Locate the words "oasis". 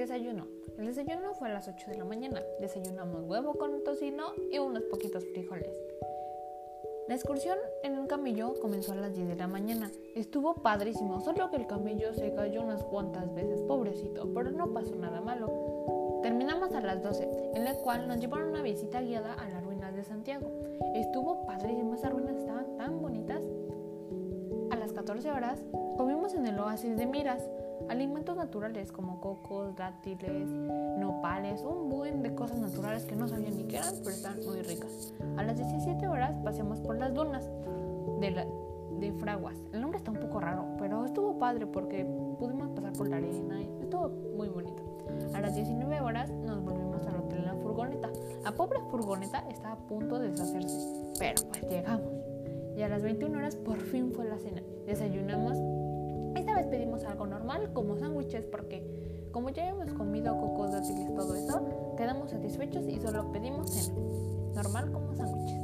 26.60-26.96